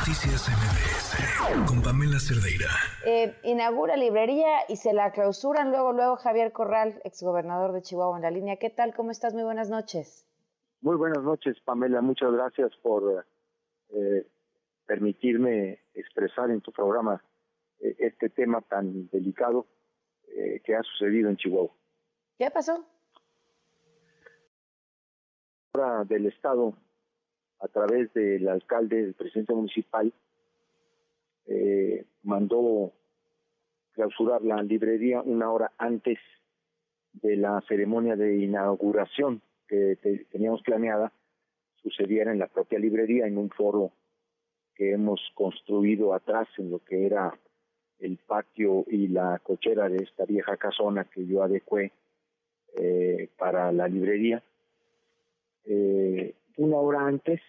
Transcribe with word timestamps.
Noticias 0.00 0.48
MBS 0.48 1.68
con 1.68 1.82
Pamela 1.82 2.18
Cerdeira. 2.18 2.70
Eh, 3.04 3.36
inaugura 3.42 3.98
librería 3.98 4.60
y 4.66 4.76
se 4.76 4.94
la 4.94 5.12
clausuran 5.12 5.70
luego, 5.70 5.92
luego 5.92 6.16
Javier 6.16 6.52
Corral, 6.52 7.02
exgobernador 7.04 7.72
de 7.72 7.82
Chihuahua 7.82 8.16
en 8.16 8.22
la 8.22 8.30
línea. 8.30 8.56
¿Qué 8.56 8.70
tal? 8.70 8.94
¿Cómo 8.94 9.10
estás? 9.10 9.34
Muy 9.34 9.42
buenas 9.42 9.68
noches. 9.68 10.26
Muy 10.80 10.96
buenas 10.96 11.22
noches, 11.22 11.60
Pamela. 11.66 12.00
Muchas 12.00 12.32
gracias 12.32 12.74
por 12.82 13.26
eh, 13.90 14.26
permitirme 14.86 15.80
expresar 15.92 16.50
en 16.50 16.62
tu 16.62 16.72
programa 16.72 17.22
eh, 17.80 17.94
este 17.98 18.30
tema 18.30 18.62
tan 18.62 19.10
delicado 19.10 19.66
que 20.64 20.76
ha 20.76 20.82
sucedido 20.82 21.28
en 21.28 21.36
Chihuahua. 21.36 21.74
¿Qué 22.38 22.50
pasó? 22.50 22.86
del 26.08 26.26
Estado 26.26 26.74
a 27.60 27.68
través 27.68 28.12
del 28.14 28.48
alcalde, 28.48 29.02
del 29.02 29.14
presidente 29.14 29.54
municipal, 29.54 30.12
eh, 31.46 32.04
mandó 32.22 32.92
clausurar 33.92 34.42
la 34.42 34.62
librería 34.62 35.20
una 35.20 35.50
hora 35.50 35.72
antes 35.78 36.18
de 37.12 37.36
la 37.36 37.60
ceremonia 37.68 38.16
de 38.16 38.38
inauguración 38.38 39.42
que 39.68 39.96
teníamos 40.30 40.62
planeada 40.62 41.12
sucediera 41.82 42.32
en 42.32 42.38
la 42.38 42.46
propia 42.46 42.78
librería, 42.78 43.26
en 43.26 43.38
un 43.38 43.50
foro 43.50 43.92
que 44.74 44.92
hemos 44.92 45.20
construido 45.34 46.14
atrás 46.14 46.48
en 46.58 46.70
lo 46.70 46.78
que 46.80 47.06
era 47.06 47.38
el 47.98 48.16
patio 48.16 48.84
y 48.88 49.08
la 49.08 49.38
cochera 49.42 49.88
de 49.88 49.98
esta 49.98 50.24
vieja 50.24 50.56
casona 50.56 51.04
que 51.04 51.26
yo 51.26 51.42
adecué 51.42 51.92
eh, 52.76 53.28
para 53.36 53.72
la 53.72 53.88
librería. 53.88 54.42
Eh, 55.66 56.34
una 56.60 56.76
hora 56.76 57.06
antes 57.06 57.40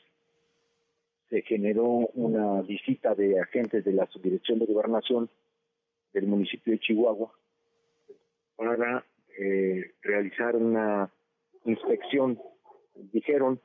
se 1.29 1.41
generó 1.41 1.83
una 2.13 2.61
visita 2.61 3.13
de 3.13 3.41
agentes 3.41 3.83
de 3.83 3.91
la 3.91 4.07
Subdirección 4.07 4.59
de 4.59 4.65
Gobernación 4.65 5.29
del 6.13 6.27
municipio 6.27 6.71
de 6.71 6.79
Chihuahua 6.79 7.29
para 8.55 9.05
eh, 9.37 9.95
realizar 10.01 10.55
una 10.55 11.11
inspección, 11.65 12.39
dijeron, 13.11 13.59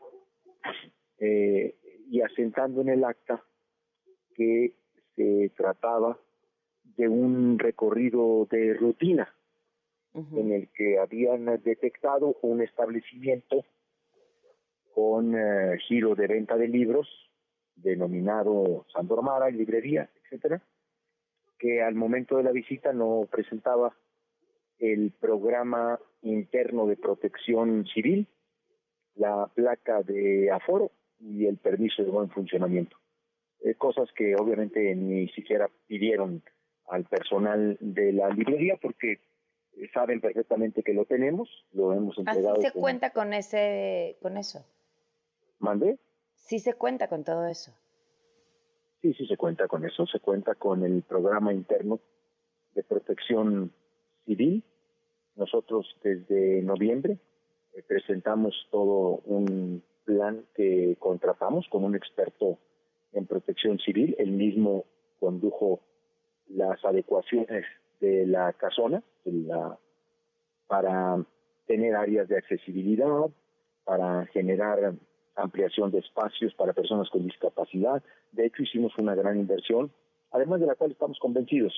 eh, 1.21 1.77
y 2.11 2.23
asentando 2.23 2.81
en 2.81 2.89
el 2.89 3.05
acta 3.05 3.41
que 4.35 4.75
se 5.15 5.53
trataba 5.57 6.19
de 6.97 7.09
un 7.09 7.61
recorrido 7.61 8.49
de 8.51 8.75
rutina 8.75 9.33
en 10.13 10.51
el 10.51 10.69
que 10.71 10.99
habían 10.99 11.45
detectado 11.63 12.37
un 12.43 12.63
establecimiento 12.63 13.65
con 14.97 15.35
eh, 15.35 15.77
giro 15.87 16.15
de 16.15 16.27
venta 16.27 16.57
de 16.57 16.69
libros 16.69 17.07
denominado 17.75 18.87
Sandor 18.91 19.21
y 19.51 19.53
librería, 19.53 20.09
etcétera, 20.25 20.63
que 21.59 21.83
al 21.83 21.95
momento 21.95 22.39
de 22.39 22.45
la 22.45 22.51
visita 22.51 22.95
no 22.95 23.29
presentaba 23.31 23.95
el 24.79 25.13
programa 25.21 26.01
interno 26.23 26.87
de 26.87 26.97
protección 26.97 27.85
civil, 27.93 28.27
la 29.17 29.51
placa 29.55 30.03
de 30.03 30.51
aforo 30.51 30.91
y 31.21 31.45
el 31.45 31.59
permiso 31.59 32.03
de 32.03 32.11
buen 32.11 32.31
funcionamiento. 32.31 32.97
Eh, 33.61 33.75
cosas 33.75 34.09
que 34.17 34.35
obviamente 34.35 34.95
ni 34.95 35.29
siquiera 35.29 35.69
pidieron 35.87 36.43
al 36.89 37.05
personal 37.05 37.77
de 37.81 38.15
la 38.15 38.31
librería 38.31 38.79
porque 38.81 39.21
saben 39.93 40.23
perfectamente 40.23 40.83
que 40.83 40.95
lo 40.95 41.05
tenemos, 41.05 41.51
lo 41.73 41.93
hemos 41.93 42.17
entregado. 42.17 42.55
Así 42.55 42.63
se 42.63 42.73
cuenta 42.73 43.11
con 43.11 43.35
ese, 43.35 44.17
con 44.23 44.39
eso. 44.39 44.65
¿Mande? 45.59 45.99
Sí 46.35 46.59
se 46.59 46.75
cuenta 46.75 47.09
con 47.09 47.25
todo 47.25 47.47
eso. 47.47 47.73
Sí, 49.03 49.15
sí 49.15 49.27
se 49.27 49.37
cuenta 49.37 49.69
con 49.69 49.85
eso. 49.85 50.07
Se 50.07 50.21
cuenta 50.21 50.55
con 50.55 50.85
el 50.85 51.03
programa 51.03 51.53
interno 51.53 52.01
de 52.75 52.83
protección 52.83 53.73
civil. 54.25 54.65
Nosotros 55.35 55.87
desde 56.03 56.63
noviembre 56.63 57.19
eh, 57.75 57.83
presentamos 57.87 58.55
todo 58.71 59.21
un 59.25 59.83
plan 60.05 60.45
que 60.55 60.97
contratamos 60.99 61.67
con 61.69 61.85
un 61.85 61.95
experto 61.95 62.59
en 63.13 63.27
protección 63.27 63.79
civil. 63.79 64.15
Él 64.19 64.31
mismo 64.31 64.85
condujo 65.19 65.81
las 66.49 66.85
adecuaciones 66.85 67.65
de 68.01 68.27
la 68.27 68.53
casona 68.53 69.03
la, 69.25 69.79
para 70.67 71.25
tener 71.67 71.95
áreas 71.95 72.29
de 72.29 72.37
accesibilidad, 72.37 73.27
para 73.85 74.27
generar 74.27 74.95
ampliación 75.37 75.91
de 75.91 75.99
espacios 75.99 76.55
para 76.55 76.73
personas 76.73 77.09
con 77.11 77.25
discapacidad. 77.25 78.03
De 78.33 78.47
hecho, 78.47 78.63
hicimos 78.63 78.93
una 78.99 79.15
gran 79.15 79.39
inversión, 79.39 79.93
además 80.33 80.61
de 80.61 80.67
la 80.67 80.75
cual 80.75 80.93
estamos 80.93 81.19
convencidos, 81.19 81.73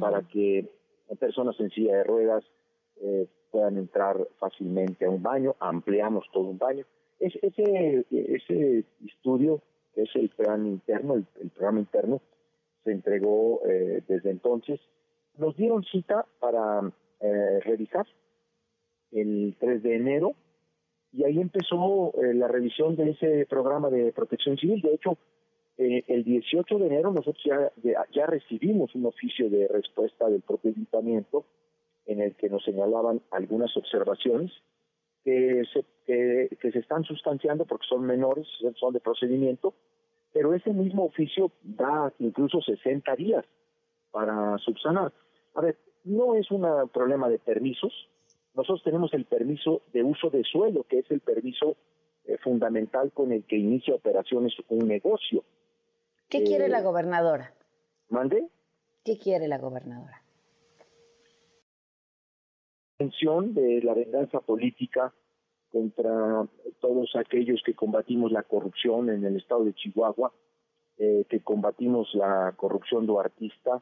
para 0.00 0.22
que 0.22 0.68
personas 1.18 1.58
en 1.60 1.70
silla 1.70 1.96
de 1.96 2.04
ruedas 2.04 2.44
eh, 3.00 3.26
puedan 3.50 3.78
entrar 3.78 4.16
fácilmente 4.38 5.06
a 5.06 5.10
un 5.10 5.22
baño, 5.22 5.56
ampliamos 5.60 6.26
todo 6.32 6.44
un 6.44 6.58
baño. 6.58 6.84
ese, 7.18 8.04
ese 8.10 8.84
estudio, 9.06 9.62
que 9.94 10.02
es 10.02 10.10
el 10.14 10.28
plan 10.30 10.66
interno, 10.66 11.14
el, 11.14 11.50
programa 11.50 11.80
interno, 11.80 12.20
se 12.84 12.92
entregó 12.92 13.60
eh, 13.66 14.02
desde 14.06 14.30
entonces. 14.30 14.80
Nos 15.38 15.56
dieron 15.56 15.84
cita 15.84 16.26
para 16.40 16.80
eh, 17.20 17.60
revisar 17.64 18.06
el 19.12 19.56
3 19.58 19.82
de 19.82 19.96
enero 19.96 20.34
y 21.12 21.24
ahí 21.24 21.40
empezó 21.40 22.12
eh, 22.22 22.34
la 22.34 22.48
revisión 22.48 22.96
de 22.96 23.10
ese 23.10 23.46
programa 23.46 23.90
de 23.90 24.12
protección 24.12 24.56
civil. 24.56 24.80
De 24.82 24.94
hecho, 24.94 25.16
eh, 25.78 26.04
el 26.08 26.24
18 26.24 26.78
de 26.78 26.86
enero 26.86 27.12
nosotros 27.12 27.42
ya, 27.44 28.26
recibimos 28.26 28.94
un 28.94 29.06
oficio 29.06 29.48
de 29.48 29.68
respuesta 29.68 30.28
del 30.28 30.42
propio 30.42 30.72
ayuntamiento 30.72 31.44
en 32.06 32.20
el 32.20 32.34
que 32.34 32.48
nos 32.48 32.64
señalaban 32.64 33.22
algunas 33.30 33.74
observaciones 33.76 34.50
que 35.24 35.62
se, 35.72 35.84
que, 36.06 36.70
se 36.72 36.78
están 36.78 37.04
sustanciando 37.04 37.64
porque 37.64 37.86
son 37.88 38.04
menores, 38.06 38.46
son 38.76 38.92
de 38.92 39.00
procedimiento, 39.00 39.74
pero 40.32 40.54
ese 40.54 40.72
mismo 40.72 41.04
oficio 41.04 41.52
da 41.62 42.12
incluso 42.18 42.60
60 42.60 43.14
días 43.16 43.44
para 44.10 44.56
subsanar. 44.58 45.12
A 45.54 45.60
ver, 45.60 45.76
no 46.04 46.34
es 46.34 46.50
un 46.50 46.66
problema 46.92 47.28
de 47.28 47.38
permisos, 47.38 47.92
nosotros 48.58 48.82
tenemos 48.82 49.14
el 49.14 49.24
permiso 49.24 49.82
de 49.92 50.02
uso 50.02 50.30
de 50.30 50.42
suelo, 50.42 50.82
que 50.82 50.98
es 50.98 51.10
el 51.12 51.20
permiso 51.20 51.76
eh, 52.24 52.38
fundamental 52.38 53.12
con 53.12 53.30
el 53.30 53.44
que 53.44 53.56
inicia 53.56 53.94
operaciones 53.94 54.52
un 54.68 54.88
negocio. 54.88 55.44
¿Qué 56.28 56.42
quiere 56.42 56.68
la 56.68 56.80
eh, 56.80 56.82
gobernadora? 56.82 57.54
¿Mande? 58.08 58.48
¿Qué 59.04 59.16
quiere 59.16 59.46
la 59.46 59.58
gobernadora? 59.58 60.24
Intención 62.98 63.54
de 63.54 63.80
la 63.80 63.94
venganza 63.94 64.40
política 64.40 65.14
contra 65.70 66.44
todos 66.80 67.14
aquellos 67.14 67.62
que 67.64 67.74
combatimos 67.74 68.32
la 68.32 68.42
corrupción 68.42 69.08
en 69.08 69.24
el 69.24 69.36
estado 69.36 69.64
de 69.66 69.74
Chihuahua, 69.74 70.32
eh, 70.96 71.24
que 71.28 71.44
combatimos 71.44 72.12
la 72.14 72.52
corrupción 72.56 73.06
duartista 73.06 73.80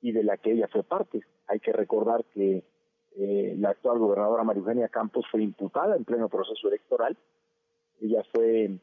y 0.00 0.10
de 0.10 0.24
la 0.24 0.36
que 0.36 0.50
ella 0.50 0.66
fue 0.66 0.82
parte. 0.82 1.20
Hay 1.46 1.60
que 1.60 1.72
recordar 1.72 2.24
que 2.24 2.64
eh, 3.18 3.54
la 3.58 3.70
actual 3.70 3.98
gobernadora 3.98 4.44
María 4.44 4.60
Eugenia 4.60 4.88
Campos 4.88 5.24
fue 5.30 5.42
imputada 5.42 5.96
en 5.96 6.04
pleno 6.04 6.28
proceso 6.28 6.68
electoral. 6.68 7.16
Ella 8.00 8.22
fue 8.32 8.78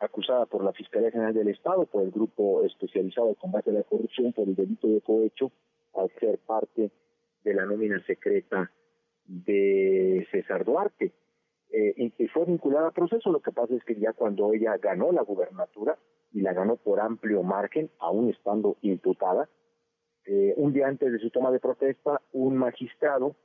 acusada 0.00 0.46
por 0.46 0.64
la 0.64 0.72
Fiscalía 0.72 1.10
General 1.10 1.34
del 1.34 1.48
Estado, 1.48 1.86
por 1.86 2.02
el 2.02 2.10
Grupo 2.10 2.64
Especializado 2.64 3.28
de 3.28 3.36
Combate 3.36 3.70
a 3.70 3.74
la 3.74 3.82
Corrupción, 3.82 4.32
por 4.32 4.48
el 4.48 4.54
delito 4.54 4.88
de 4.88 5.00
cohecho, 5.00 5.52
al 5.94 6.10
ser 6.18 6.38
parte 6.38 6.90
de 7.44 7.54
la 7.54 7.66
nómina 7.66 8.02
secreta 8.06 8.70
de 9.26 10.26
César 10.30 10.64
Duarte. 10.64 11.12
Eh, 11.70 12.12
y 12.18 12.28
fue 12.28 12.44
vinculada 12.44 12.86
al 12.86 12.92
proceso. 12.92 13.30
Lo 13.30 13.40
que 13.40 13.52
pasa 13.52 13.74
es 13.74 13.84
que 13.84 13.96
ya 13.96 14.12
cuando 14.12 14.52
ella 14.52 14.76
ganó 14.78 15.12
la 15.12 15.22
gubernatura, 15.22 15.98
y 16.34 16.40
la 16.40 16.52
ganó 16.52 16.76
por 16.76 17.00
amplio 17.00 17.42
margen, 17.42 17.90
aún 18.00 18.28
estando 18.28 18.76
imputada, 18.82 19.48
eh, 20.26 20.52
un 20.56 20.72
día 20.72 20.88
antes 20.88 21.12
de 21.12 21.18
su 21.20 21.30
toma 21.30 21.52
de 21.52 21.60
protesta, 21.60 22.20
un 22.32 22.56
magistrado 22.56 23.36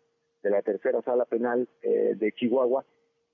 de 0.44 0.50
la 0.50 0.62
tercera 0.62 1.02
sala 1.02 1.26
penal 1.26 1.68
eh, 1.82 2.16
de 2.16 2.32
Chihuahua 2.34 2.86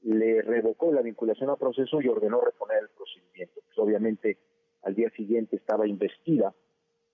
le 0.04 0.42
revocó 0.42 0.92
la 0.92 1.02
vinculación 1.02 1.50
al 1.50 1.57
proceso 1.57 2.02
y 2.02 2.07
ordenó 2.07 2.42
reponer 2.42 2.78
el 2.84 2.90
procedimiento. 2.90 3.62
Pues 3.66 3.78
obviamente 3.80 4.38
al 4.84 4.96
día 4.96 5.10
siguiente 5.12 5.56
estaba 5.56 5.88
investida 5.88 6.54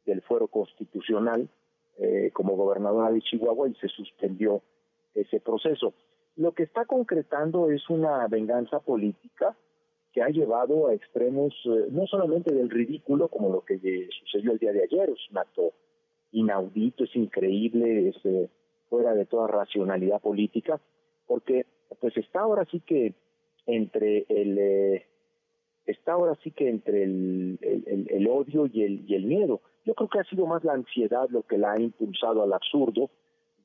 del 0.06 0.22
fuero 0.22 0.48
constitucional 0.48 1.50
eh, 1.98 2.32
como 2.34 2.56
gobernadora 2.56 3.12
de 3.12 3.22
Chihuahua 3.22 3.70
y 3.70 3.76
se 3.76 3.88
suspendió 3.88 4.62
ese 5.14 5.40
proceso. 5.40 5.94
Lo 6.36 6.54
que 6.54 6.64
está 6.64 6.86
concretando 6.86 7.70
es 7.72 7.90
una 7.90 8.28
venganza 8.28 8.80
política 8.80 9.56
que 10.14 10.22
ha 10.22 10.28
llevado 10.28 10.88
a 10.88 10.94
extremos 10.94 11.54
eh, 11.66 11.88
no 11.92 12.06
solamente 12.08 12.54
del 12.54 12.70
ridículo, 12.70 13.30
como 13.30 13.50
lo 13.50 13.62
que 13.62 13.78
sucedió 14.20 14.52
el 14.52 14.60
día 14.60 14.74
de 14.74 14.84
ayer, 14.84 15.10
es 15.10 15.30
un 15.30 15.38
acto 15.38 15.74
inaudito, 16.32 17.04
es 17.06 17.16
increíble, 17.16 18.10
es 18.10 18.50
fuera 18.92 19.14
de 19.14 19.26
toda 19.26 19.48
racionalidad 19.48 20.20
política, 20.20 20.82
porque 21.26 21.66
pues 22.02 22.16
está 22.18 22.42
ahora 22.42 22.68
sí 22.70 22.82
que 22.82 23.16
entre 23.66 24.26
el, 24.28 24.58
eh, 24.60 25.06
está 25.86 26.12
ahora 26.12 26.38
sí 26.44 26.52
que 26.52 26.68
entre 26.68 27.04
el, 27.04 27.58
el, 27.62 28.28
odio 28.28 28.66
y 28.66 28.84
el, 28.84 29.10
y 29.10 29.16
el 29.16 29.26
miedo. 29.26 29.62
Yo 29.86 29.96
creo 29.96 30.10
que 30.10 30.20
ha 30.20 30.24
sido 30.26 30.46
más 30.46 30.66
la 30.66 30.74
ansiedad 30.74 31.30
lo 31.30 31.44
que 31.44 31.58
la 31.58 31.72
ha 31.72 31.80
impulsado 31.80 32.44
al 32.44 32.52
absurdo 32.52 33.10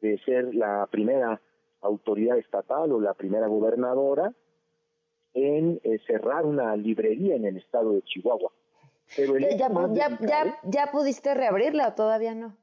de 0.01 0.17
ser 0.25 0.55
la 0.55 0.87
primera 0.93 1.43
autoridad 1.81 2.39
estatal 2.39 2.93
o 2.93 3.01
la 3.01 3.15
primera 3.15 3.49
gobernadora 3.49 4.33
en 5.35 5.81
eh, 5.83 5.99
cerrar 6.07 6.47
una 6.47 6.77
librería 6.77 7.35
en 7.35 7.47
el 7.47 7.57
estado 7.57 7.95
de 7.95 8.03
Chihuahua. 8.03 8.53
Pero 9.17 9.39
ya, 9.39 9.57
ya, 9.57 10.19
ya, 10.21 10.61
ya, 10.63 10.91
pudiste 10.93 11.35
reabrirla 11.35 11.89
o 11.89 11.95
todavía 11.95 12.35
no? 12.35 12.57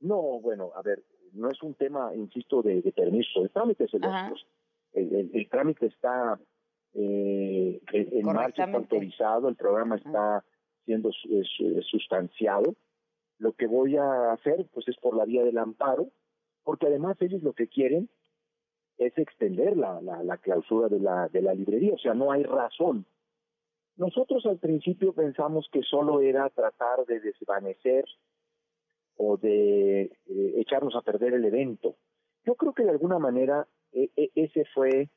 No, 0.00 0.40
bueno, 0.40 0.70
a 0.76 0.82
ver, 0.82 1.02
no 1.34 1.50
es 1.50 1.62
un 1.62 1.74
tema, 1.74 2.14
insisto, 2.14 2.62
de, 2.62 2.80
permiso, 2.94 3.42
el 3.42 3.50
trámite 3.50 3.84
es 3.84 3.94
el, 3.94 4.02
el, 4.92 5.30
el, 5.32 5.48
trámite 5.48 5.86
está 5.86 6.38
eh, 6.94 7.80
en 7.92 8.26
marcha, 8.26 8.64
está 8.64 8.76
autorizado, 8.76 9.48
el 9.48 9.56
programa 9.56 9.96
está 9.96 10.44
siendo 10.84 11.10
sustanciado. 11.90 12.74
Lo 13.38 13.52
que 13.52 13.66
voy 13.66 13.96
a 13.96 14.32
hacer, 14.32 14.66
pues, 14.72 14.88
es 14.88 14.96
por 14.98 15.16
la 15.16 15.24
vía 15.24 15.44
del 15.44 15.58
amparo, 15.58 16.08
porque 16.62 16.86
además 16.86 17.16
ellos 17.20 17.42
lo 17.42 17.52
que 17.52 17.68
quieren 17.68 18.08
es 18.96 19.16
extender 19.18 19.76
la, 19.76 20.00
la, 20.00 20.36
clausura 20.38 20.88
de 20.88 21.00
la, 21.00 21.28
de 21.28 21.42
la 21.42 21.52
librería, 21.52 21.94
o 21.94 21.98
sea, 21.98 22.14
no 22.14 22.30
hay 22.30 22.44
razón. 22.44 23.06
Nosotros 23.96 24.46
al 24.46 24.58
principio 24.58 25.12
pensamos 25.12 25.68
que 25.72 25.82
solo 25.82 26.20
era 26.20 26.48
tratar 26.50 27.04
de 27.06 27.20
desvanecer 27.20 28.04
o 29.16 29.36
de 29.36 30.02
eh, 30.02 30.54
echarnos 30.56 30.94
a 30.96 31.02
perder 31.02 31.34
el 31.34 31.44
evento. 31.44 31.96
Yo 32.44 32.54
creo 32.54 32.72
que 32.72 32.84
de 32.84 32.90
alguna 32.90 33.18
manera 33.18 33.66
e, 33.92 34.10
e, 34.16 34.30
ese 34.34 34.64
fue 34.74 35.08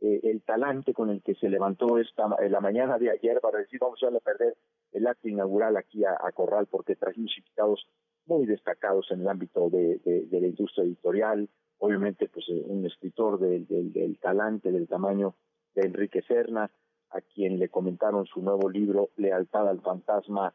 eh, 0.00 0.20
el 0.24 0.42
talante 0.42 0.92
con 0.92 1.10
el 1.10 1.22
que 1.22 1.34
se 1.34 1.48
levantó 1.48 1.98
esta 1.98 2.26
la 2.48 2.60
mañana 2.60 2.98
de 2.98 3.10
ayer 3.10 3.40
para 3.40 3.58
decir 3.58 3.78
vamos 3.80 4.02
a 4.02 4.10
perder 4.20 4.56
el 4.92 5.06
acto 5.06 5.28
inaugural 5.28 5.76
aquí 5.76 6.04
a, 6.04 6.16
Corral 6.32 6.66
porque 6.66 6.96
trajimos 6.96 7.36
invitados 7.36 7.86
muy 8.26 8.46
destacados 8.46 9.10
en 9.10 9.20
el 9.20 9.28
ámbito 9.28 9.68
de, 9.70 9.98
de, 9.98 10.40
la 10.40 10.46
industria 10.46 10.84
editorial, 10.84 11.48
obviamente 11.78 12.28
pues 12.28 12.46
eh, 12.48 12.62
un 12.66 12.86
escritor 12.86 13.38
del, 13.38 13.66
del, 13.66 14.18
talante, 14.18 14.70
del 14.70 14.86
tamaño 14.86 15.34
de 15.74 15.82
Enrique 15.82 16.22
Serna, 16.22 16.70
a 17.10 17.20
quien 17.20 17.58
le 17.58 17.68
comentaron 17.68 18.26
su 18.26 18.40
nuevo 18.42 18.68
libro 18.70 19.10
Lealtad 19.16 19.68
al 19.68 19.80
Fantasma, 19.80 20.54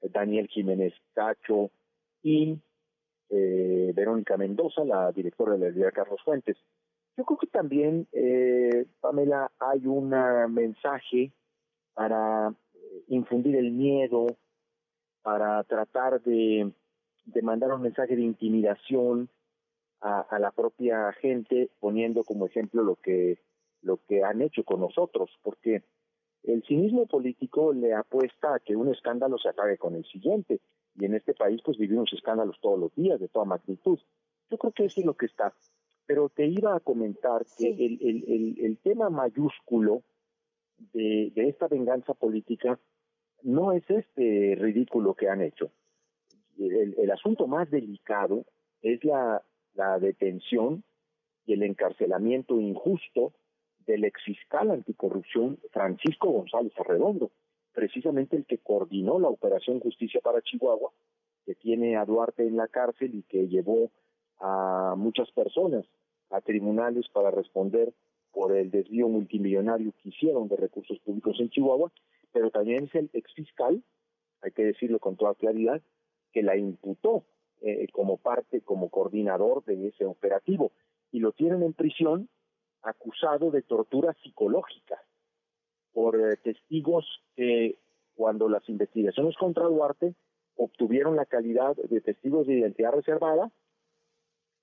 Daniel 0.00 0.48
Jiménez 0.48 0.94
Cacho, 1.12 1.70
y 2.28 2.60
eh, 3.30 3.92
Verónica 3.94 4.36
Mendoza, 4.36 4.84
la 4.84 5.10
directora 5.12 5.52
de 5.52 5.58
la 5.60 5.66
Librería 5.66 5.92
Carlos 5.92 6.20
Fuentes. 6.22 6.56
Yo 7.16 7.24
creo 7.24 7.38
que 7.38 7.46
también, 7.46 8.06
eh, 8.12 8.86
Pamela, 9.00 9.50
hay 9.58 9.86
un 9.86 10.10
mensaje 10.52 11.32
para 11.94 12.48
eh, 12.48 13.04
infundir 13.08 13.56
el 13.56 13.72
miedo, 13.72 14.26
para 15.22 15.64
tratar 15.64 16.20
de, 16.22 16.70
de 17.24 17.42
mandar 17.42 17.72
un 17.72 17.82
mensaje 17.82 18.14
de 18.14 18.22
intimidación 18.22 19.30
a, 20.00 20.20
a, 20.20 20.38
la 20.38 20.50
propia 20.50 21.12
gente, 21.12 21.70
poniendo 21.80 22.24
como 22.24 22.46
ejemplo 22.46 22.82
lo 22.82 22.96
que, 22.96 23.38
lo 23.82 23.98
que 24.06 24.22
han 24.22 24.42
hecho 24.42 24.64
con 24.64 24.80
nosotros, 24.80 25.30
porque 25.42 25.82
el 26.44 26.62
cinismo 26.64 27.06
político 27.06 27.72
le 27.72 27.94
apuesta 27.94 28.54
a 28.54 28.60
que 28.60 28.76
un 28.76 28.88
escándalo 28.88 29.38
se 29.38 29.48
acabe 29.48 29.76
con 29.78 29.96
el 29.96 30.04
siguiente 30.04 30.60
y 30.98 31.04
en 31.04 31.14
este 31.14 31.34
país 31.34 31.60
pues 31.64 31.78
vivimos 31.78 32.12
escándalos 32.12 32.58
todos 32.60 32.78
los 32.78 32.94
días 32.94 33.20
de 33.20 33.28
toda 33.28 33.44
magnitud. 33.44 33.98
Yo 34.50 34.58
creo 34.58 34.72
que 34.72 34.84
eso 34.86 35.00
es 35.00 35.06
lo 35.06 35.14
que 35.14 35.26
está. 35.26 35.54
Pero 36.06 36.28
te 36.28 36.46
iba 36.46 36.74
a 36.74 36.80
comentar 36.80 37.44
que 37.56 37.68
el, 37.68 37.98
el, 38.00 38.56
el, 38.60 38.78
tema 38.78 39.10
mayúsculo 39.10 40.02
de, 40.92 41.30
de 41.34 41.48
esta 41.48 41.68
venganza 41.68 42.14
política 42.14 42.80
no 43.42 43.72
es 43.72 43.88
este 43.90 44.56
ridículo 44.58 45.14
que 45.14 45.28
han 45.28 45.42
hecho. 45.42 45.70
El, 46.58 46.94
el 46.98 47.10
asunto 47.10 47.46
más 47.46 47.70
delicado 47.70 48.44
es 48.80 49.04
la, 49.04 49.42
la 49.74 49.98
detención 49.98 50.82
y 51.46 51.52
el 51.52 51.62
encarcelamiento 51.62 52.58
injusto 52.58 53.34
del 53.86 54.04
exfiscal 54.04 54.70
anticorrupción 54.70 55.58
Francisco 55.70 56.30
González 56.30 56.72
Arredondo 56.78 57.30
precisamente 57.78 58.34
el 58.34 58.44
que 58.44 58.58
coordinó 58.58 59.20
la 59.20 59.28
Operación 59.28 59.78
Justicia 59.78 60.20
para 60.20 60.42
Chihuahua, 60.42 60.90
que 61.46 61.54
tiene 61.54 61.96
a 61.96 62.04
Duarte 62.04 62.44
en 62.44 62.56
la 62.56 62.66
cárcel 62.66 63.14
y 63.14 63.22
que 63.22 63.46
llevó 63.46 63.92
a 64.40 64.96
muchas 64.96 65.30
personas 65.30 65.84
a 66.30 66.40
tribunales 66.40 67.08
para 67.10 67.30
responder 67.30 67.94
por 68.32 68.56
el 68.56 68.72
desvío 68.72 69.08
multimillonario 69.08 69.92
que 70.02 70.08
hicieron 70.08 70.48
de 70.48 70.56
recursos 70.56 70.98
públicos 70.98 71.36
en 71.38 71.50
Chihuahua, 71.50 71.92
pero 72.32 72.50
también 72.50 72.86
es 72.86 72.94
el 72.96 73.10
exfiscal, 73.12 73.80
hay 74.42 74.50
que 74.50 74.64
decirlo 74.64 74.98
con 74.98 75.14
toda 75.14 75.36
claridad, 75.36 75.80
que 76.32 76.42
la 76.42 76.56
imputó 76.56 77.22
eh, 77.60 77.86
como 77.92 78.16
parte, 78.16 78.60
como 78.60 78.88
coordinador 78.88 79.64
de 79.66 79.86
ese 79.86 80.04
operativo, 80.04 80.72
y 81.12 81.20
lo 81.20 81.30
tienen 81.30 81.62
en 81.62 81.74
prisión 81.74 82.28
acusado 82.82 83.52
de 83.52 83.62
tortura 83.62 84.16
psicológica 84.24 85.00
por 85.98 86.14
eh, 86.14 86.36
testigos 86.36 87.04
que 87.34 87.76
cuando 88.14 88.48
las 88.48 88.68
investigaciones 88.68 89.36
contra 89.36 89.64
Duarte 89.64 90.14
obtuvieron 90.54 91.16
la 91.16 91.26
calidad 91.26 91.74
de 91.74 92.00
testigos 92.00 92.46
de 92.46 92.54
identidad 92.54 92.92
reservada, 92.92 93.50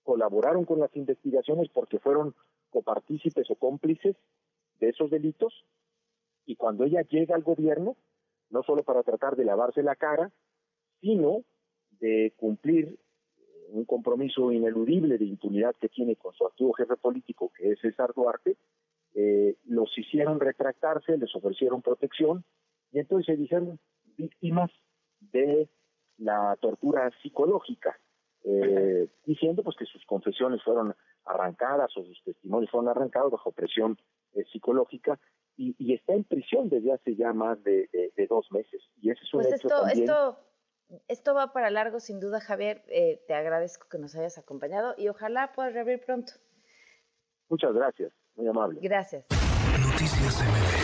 colaboraron 0.04 0.64
con 0.64 0.80
las 0.80 0.96
investigaciones 0.96 1.68
porque 1.74 2.00
fueron 2.00 2.36
copartícipes 2.70 3.52
o 3.52 3.56
cómplices 3.56 4.16
de 4.80 4.88
esos 4.88 5.10
delitos, 5.10 5.66
y 6.46 6.56
cuando 6.56 6.86
ella 6.86 7.02
llega 7.02 7.36
al 7.36 7.44
gobierno, 7.44 7.98
no 8.50 8.64
solo 8.64 8.84
para 8.84 9.04
tratar 9.04 9.36
de 9.36 9.44
lavarse 9.44 9.84
la 9.84 9.98
cara, 9.98 10.32
sino 11.02 11.44
de 12.00 12.32
cumplir 12.38 12.98
un 13.72 13.84
compromiso 13.84 14.54
ineludible 14.54 15.18
de 15.18 15.26
impunidad 15.26 15.76
que 15.82 15.90
tiene 15.90 16.16
con 16.16 16.34
su 16.34 16.48
antiguo 16.48 16.72
jefe 16.72 16.96
político, 16.96 17.52
que 17.58 17.74
es 17.74 17.80
César 17.82 18.14
Duarte, 18.16 18.56
eh, 19.18 19.56
los 19.64 19.98
hicieron 19.98 20.42
retractarse, 20.42 21.18
les 21.18 21.34
ofrecieron 21.34 21.82
protección 21.82 22.44
y 22.92 23.00
entonces 23.00 23.28
se 23.28 23.42
dijeron 23.42 23.80
víctimas 24.18 24.70
de 25.32 25.70
la 26.18 26.58
tortura 26.60 27.10
psicológica, 27.22 27.98
eh, 28.44 29.08
diciendo 29.26 29.64
pues 29.64 29.78
que 29.78 29.86
sus 29.86 30.06
confesiones 30.06 30.62
fueron 30.64 30.94
arrancadas 31.24 31.96
o 31.96 32.04
sus 32.04 32.22
testimonios 32.26 32.70
fueron 32.70 32.90
arrancados 32.90 33.32
bajo 33.32 33.54
presión 33.54 33.98
eh, 34.34 34.44
psicológica 34.52 35.18
y, 35.56 35.94
está 35.94 36.14
en 36.14 36.26
prisión 36.26 36.68
desde 36.68 36.92
hace 36.92 37.16
ya 37.16 37.32
más 37.32 37.64
de, 37.64 37.88
dos 38.28 38.52
meses. 38.52 38.84
Y 39.02 39.12
ese 39.12 39.24
es 39.24 39.34
un 39.34 39.44
pues 39.44 39.54
hecho 39.54 39.70
esto, 39.70 39.88
esto, 39.88 40.40
esto 41.08 41.34
va 41.34 41.54
para 41.54 41.70
largo 41.70 42.02
sin 42.02 42.20
duda, 42.20 42.42
Javier. 42.42 42.84
te 42.86 43.34
agradezco 43.34 43.88
que 43.88 43.98
nos 43.98 44.14
hayas 44.18 44.38
acompañado 44.38 44.94
y 44.98 45.08
ojalá 45.08 45.54
puedas 45.54 45.72
reabrir 45.72 46.02
pronto. 46.02 46.34
Muchas 47.48 47.74
gracias. 47.74 48.12
Muy 48.36 48.48
amable. 48.48 48.80
Gracias. 48.82 49.26
Noticias 49.80 50.42
MBS 50.42 50.75